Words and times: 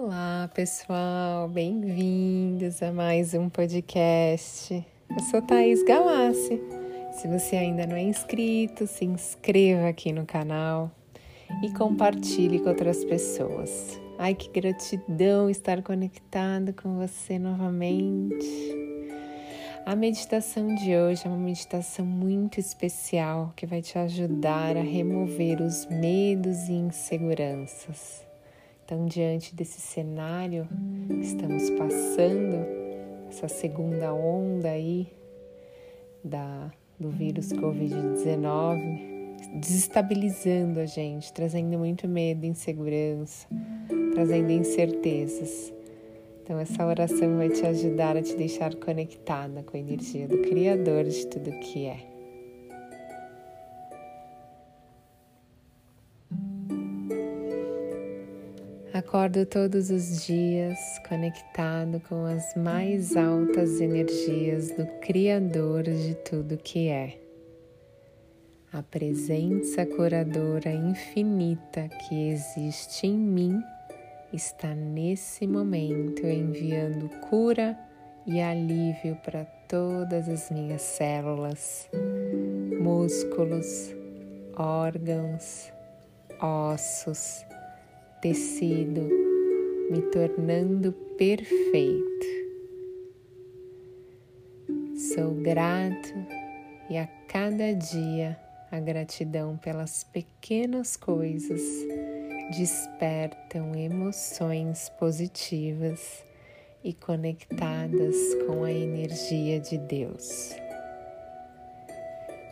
Olá, 0.00 0.48
pessoal, 0.54 1.48
bem-vindos 1.48 2.80
a 2.84 2.92
mais 2.92 3.34
um 3.34 3.48
podcast. 3.48 4.72
Eu 5.10 5.20
sou 5.24 5.42
Thaís 5.42 5.82
Galassi. 5.82 6.62
Se 7.14 7.26
você 7.26 7.56
ainda 7.56 7.84
não 7.84 7.96
é 7.96 8.02
inscrito, 8.02 8.86
se 8.86 9.04
inscreva 9.04 9.88
aqui 9.88 10.12
no 10.12 10.24
canal 10.24 10.88
e 11.64 11.72
compartilhe 11.72 12.60
com 12.60 12.68
outras 12.68 13.04
pessoas. 13.04 14.00
Ai, 14.16 14.36
que 14.36 14.48
gratidão 14.48 15.50
estar 15.50 15.82
conectado 15.82 16.72
com 16.72 16.96
você 16.96 17.36
novamente. 17.36 18.46
A 19.84 19.96
meditação 19.96 20.76
de 20.76 20.94
hoje 20.94 21.26
é 21.26 21.28
uma 21.28 21.36
meditação 21.36 22.06
muito 22.06 22.60
especial 22.60 23.52
que 23.56 23.66
vai 23.66 23.82
te 23.82 23.98
ajudar 23.98 24.76
a 24.76 24.80
remover 24.80 25.60
os 25.60 25.86
medos 25.86 26.68
e 26.68 26.74
inseguranças. 26.74 28.27
Então, 28.88 29.04
diante 29.04 29.54
desse 29.54 29.82
cenário, 29.82 30.66
estamos 31.20 31.68
passando 31.68 32.56
essa 33.28 33.46
segunda 33.46 34.14
onda 34.14 34.70
aí 34.70 35.08
da, 36.24 36.72
do 36.98 37.10
vírus 37.10 37.52
Covid-19, 37.52 39.60
desestabilizando 39.60 40.80
a 40.80 40.86
gente, 40.86 41.30
trazendo 41.34 41.76
muito 41.76 42.08
medo, 42.08 42.46
insegurança, 42.46 43.46
trazendo 44.14 44.52
incertezas. 44.52 45.70
Então, 46.42 46.58
essa 46.58 46.86
oração 46.86 47.36
vai 47.36 47.50
te 47.50 47.66
ajudar 47.66 48.16
a 48.16 48.22
te 48.22 48.34
deixar 48.36 48.74
conectada 48.74 49.62
com 49.64 49.76
a 49.76 49.80
energia 49.80 50.26
do 50.26 50.38
Criador 50.38 51.04
de 51.04 51.26
tudo 51.26 51.50
que 51.58 51.84
é. 51.84 52.17
Acordo 58.98 59.46
todos 59.46 59.90
os 59.90 60.26
dias 60.26 60.76
conectado 61.08 62.02
com 62.08 62.24
as 62.24 62.56
mais 62.56 63.16
altas 63.16 63.80
energias 63.80 64.72
do 64.72 64.84
Criador 65.00 65.84
de 65.84 66.16
tudo 66.16 66.58
que 66.58 66.88
é. 66.88 67.16
A 68.72 68.82
presença 68.82 69.86
curadora 69.86 70.72
infinita 70.72 71.88
que 71.88 72.30
existe 72.30 73.06
em 73.06 73.16
mim 73.16 73.62
está 74.32 74.74
nesse 74.74 75.46
momento 75.46 76.26
enviando 76.26 77.08
cura 77.30 77.78
e 78.26 78.40
alívio 78.40 79.14
para 79.24 79.44
todas 79.68 80.28
as 80.28 80.50
minhas 80.50 80.82
células, 80.82 81.88
músculos, 82.80 83.94
órgãos, 84.56 85.72
ossos, 86.40 87.47
tecido, 88.20 89.02
me 89.90 90.02
tornando 90.10 90.92
perfeito. 91.16 92.26
Sou 95.14 95.34
grato 95.34 96.14
e 96.90 96.98
a 96.98 97.06
cada 97.28 97.72
dia 97.74 98.38
a 98.70 98.80
gratidão 98.80 99.56
pelas 99.56 100.04
pequenas 100.04 100.96
coisas 100.96 101.62
despertam 102.50 103.74
emoções 103.74 104.88
positivas 104.98 106.24
e 106.82 106.92
conectadas 106.92 108.16
com 108.46 108.64
a 108.64 108.72
energia 108.72 109.60
de 109.60 109.78
Deus. 109.78 110.67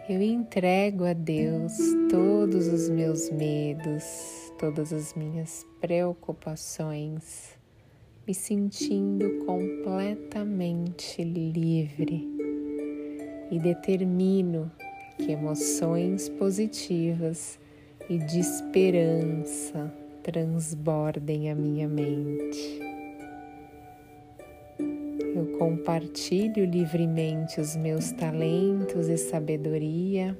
Eu 0.09 0.23
entrego 0.23 1.05
a 1.05 1.13
Deus 1.13 1.73
todos 2.09 2.69
os 2.69 2.89
meus 2.89 3.29
medos, 3.29 4.53
todas 4.57 4.93
as 4.93 5.15
minhas 5.15 5.67
preocupações, 5.81 7.59
me 8.25 8.33
sentindo 8.33 9.45
completamente 9.45 11.25
livre 11.25 12.25
e 13.51 13.59
determino 13.59 14.71
que 15.17 15.33
emoções 15.33 16.29
positivas 16.29 17.59
e 18.09 18.17
de 18.17 18.39
esperança 18.39 19.93
transbordem 20.23 21.51
a 21.51 21.55
minha 21.57 21.89
mente. 21.89 22.86
Compartilho 25.59 26.67
livremente 26.67 27.61
os 27.61 27.75
meus 27.77 28.13
talentos 28.13 29.09
e 29.09 29.17
sabedoria 29.17 30.39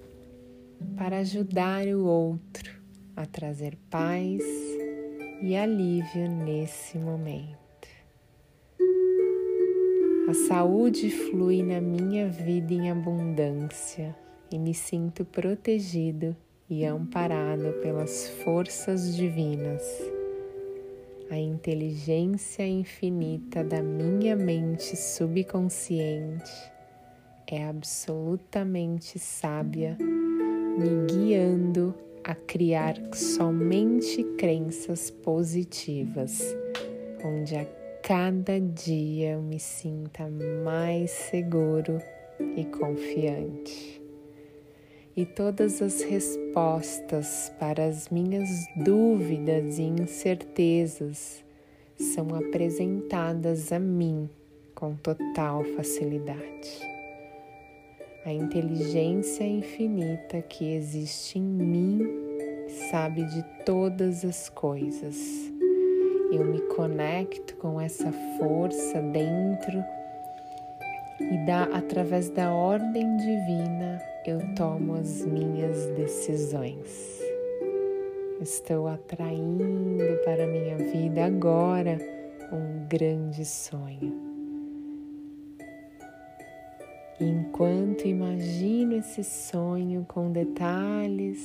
para 0.95 1.19
ajudar 1.19 1.87
o 1.87 2.05
outro 2.05 2.71
a 3.17 3.25
trazer 3.25 3.79
paz 3.89 4.43
e 5.41 5.57
alívio 5.57 6.29
nesse 6.29 6.99
momento. 6.99 7.57
A 10.29 10.35
saúde 10.35 11.11
flui 11.11 11.63
na 11.63 11.81
minha 11.81 12.29
vida 12.29 12.75
em 12.75 12.91
abundância 12.91 14.15
e 14.51 14.59
me 14.59 14.75
sinto 14.75 15.25
protegido 15.25 16.37
e 16.69 16.85
amparado 16.85 17.73
pelas 17.81 18.29
forças 18.45 19.17
divinas. 19.17 19.83
A 21.29 21.37
inteligência 21.37 22.65
infinita 22.65 23.65
da 23.65 23.83
minha 23.83 24.37
mente 24.37 24.97
subconsciente 24.97 26.53
é 27.49 27.67
absolutamente 27.67 29.19
sábia, 29.19 29.99
me 29.99 31.07
guiando 31.11 31.93
a 32.23 32.33
criar 32.33 32.95
somente 33.13 34.23
crenças 34.39 35.11
positivas, 35.11 36.57
onde 37.25 37.57
a 37.57 37.67
cada 38.05 38.61
dia 38.61 39.33
eu 39.33 39.43
me 39.43 39.59
sinta 39.59 40.29
mais 40.63 41.11
seguro 41.11 42.01
e 42.57 42.65
confiante 42.67 44.06
e 45.17 45.25
todas 45.25 45.81
as 45.81 46.03
respostas 46.03 47.51
para 47.59 47.87
as 47.87 48.11
minhas 48.11 48.67
dúvidas 48.77 49.79
e 49.79 49.85
incertezas 49.85 51.43
são 51.97 52.35
apresentadas 52.35 53.73
a 53.73 53.79
mim 53.79 54.29
com 54.75 54.95
total 54.97 55.65
facilidade. 55.75 56.97
A 58.27 58.33
inteligência 58.33 59.45
infinita 59.45 60.43
que 60.43 60.75
existe 60.75 61.39
em 61.39 61.43
mim 61.43 62.07
sabe 62.91 63.25
de 63.25 63.43
todas 63.65 64.23
as 64.23 64.51
coisas. 64.51 65.17
Eu 66.31 66.45
me 66.45 66.61
conecto 66.75 67.57
com 67.57 67.81
essa 67.81 68.13
força 68.37 69.01
dentro 69.01 69.83
e 71.21 71.47
dá 71.47 71.63
através 71.73 72.29
da 72.29 72.53
ordem 72.53 73.17
divina 73.17 74.16
eu 74.31 74.41
tomo 74.55 74.95
as 74.95 75.25
minhas 75.25 75.87
decisões. 75.97 77.21
Estou 78.41 78.89
atraindo 78.89 80.05
para 80.25 80.45
a 80.45 80.47
minha 80.47 80.77
vida 80.77 81.25
agora 81.25 81.99
um 82.53 82.87
grande 82.89 83.45
sonho. 83.45 84.27
enquanto 87.19 88.07
imagino 88.07 88.95
esse 88.97 89.25
sonho 89.25 90.05
com 90.07 90.31
detalhes, 90.31 91.39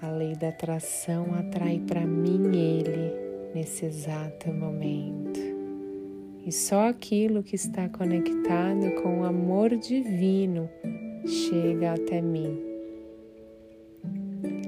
a 0.00 0.10
lei 0.10 0.34
da 0.34 0.48
atração 0.48 1.34
atrai 1.34 1.78
para 1.86 2.06
mim 2.06 2.56
ele 2.56 3.12
nesse 3.54 3.84
exato 3.84 4.50
momento. 4.50 5.38
E 6.46 6.50
só 6.50 6.88
aquilo 6.88 7.42
que 7.42 7.54
está 7.54 7.88
conectado 7.90 8.90
com 9.02 9.20
o 9.20 9.24
amor 9.24 9.76
divino 9.76 10.70
chega 11.26 11.92
até 11.92 12.20
mim. 12.20 12.58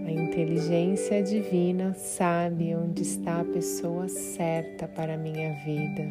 A 0.06 0.10
inteligência 0.10 1.22
divina 1.22 1.94
sabe 1.94 2.75
onde 2.75 3.02
está 3.02 3.40
a 3.40 3.44
pessoa 3.44 4.08
certa 4.08 4.87
para 4.87 5.14
a 5.14 5.19
minha 5.19 5.52
vida. 5.64 6.02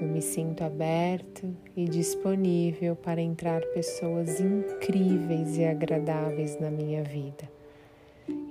Eu 0.00 0.08
me 0.08 0.20
sinto 0.20 0.62
aberto 0.62 1.54
e 1.76 1.84
disponível 1.84 2.96
para 2.96 3.20
entrar 3.20 3.62
pessoas 3.66 4.40
incríveis 4.40 5.56
e 5.56 5.64
agradáveis 5.64 6.58
na 6.58 6.70
minha 6.70 7.02
vida. 7.02 7.48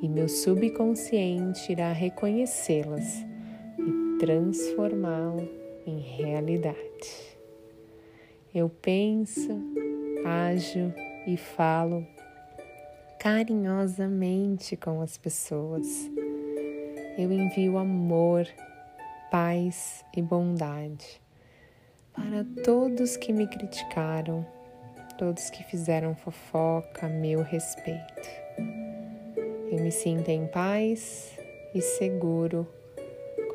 E 0.02 0.08
meu 0.08 0.28
subconsciente 0.28 1.72
irá 1.72 1.92
reconhecê-las 1.92 3.26
e 3.80 4.18
transformá-las 4.20 5.48
em 5.86 6.00
realidade. 6.00 7.38
Eu 8.54 8.70
penso, 8.70 9.50
ajo 10.26 10.94
e 11.28 11.38
falo 11.38 12.06
carinhosamente 13.20 14.76
com 14.76 15.02
as 15.02 15.18
pessoas. 15.18 15.88
Eu 17.18 17.32
envio 17.32 17.78
amor, 17.78 18.48
paz 19.32 20.04
e 20.16 20.22
bondade 20.22 21.22
para 22.14 22.46
todos 22.64 23.18
que 23.18 23.34
me 23.34 23.48
criticaram, 23.48 24.46
todos 25.18 25.50
que 25.50 25.64
fizeram 25.64 26.16
fofoca 26.16 27.08
a 27.08 27.10
meu 27.10 27.42
respeito. 27.42 28.30
Eu 29.72 29.82
me 29.82 29.92
sinto 29.92 30.30
em 30.30 30.46
paz 30.48 31.38
e 31.74 31.82
seguro 31.82 32.68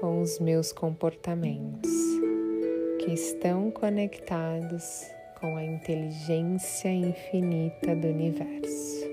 com 0.00 0.20
os 0.20 0.40
meus 0.40 0.72
comportamentos 0.72 1.90
que 2.98 3.12
estão 3.12 3.70
conectados 3.70 5.17
com 5.40 5.56
a 5.56 5.64
inteligência 5.64 6.88
infinita 6.88 7.94
do 7.94 8.08
universo. 8.08 9.06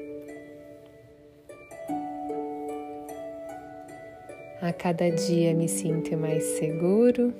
A 4.61 4.73
cada 4.73 5.11
dia 5.11 5.53
me 5.53 5.67
sinto 5.67 6.17
mais 6.17 6.43
seguro 6.43 7.33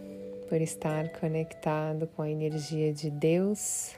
por 0.48 0.62
estar 0.62 1.10
conectado 1.20 2.08
com 2.16 2.22
a 2.22 2.30
energia 2.30 2.94
de 2.94 3.10
Deus. 3.10 3.96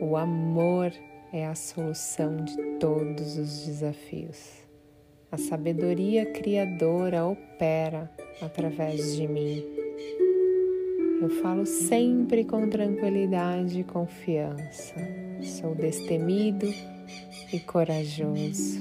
O 0.00 0.16
amor 0.16 0.92
é 1.32 1.44
a 1.44 1.54
solução 1.54 2.36
de 2.36 2.56
todos 2.78 3.36
os 3.36 3.66
desafios. 3.66 4.64
A 5.32 5.36
sabedoria 5.36 6.24
criadora 6.26 7.26
opera 7.26 8.08
através 8.40 9.16
de 9.16 9.26
mim. 9.26 9.83
Eu 11.24 11.30
falo 11.40 11.64
sempre 11.64 12.44
com 12.44 12.68
tranquilidade 12.68 13.80
e 13.80 13.82
confiança. 13.82 14.94
Sou 15.42 15.74
destemido 15.74 16.66
e 17.50 17.58
corajoso. 17.60 18.78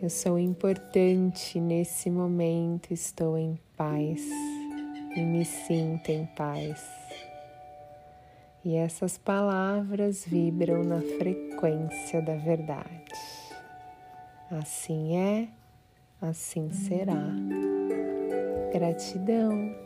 Eu 0.00 0.08
sou 0.08 0.38
importante 0.38 1.60
nesse 1.60 2.10
momento, 2.10 2.90
estou 2.90 3.36
em 3.36 3.60
paz 3.76 4.26
e 5.14 5.20
me 5.20 5.44
sinto 5.44 6.08
em 6.08 6.24
paz. 6.24 6.82
E 8.64 8.76
essas 8.76 9.18
palavras 9.18 10.24
vibram 10.24 10.82
na 10.82 11.02
frequência 11.02 12.22
da 12.22 12.34
verdade. 12.34 13.12
Assim 14.50 15.18
é, 15.18 15.48
assim 16.18 16.72
será. 16.72 17.28
Gratidão. 18.72 19.85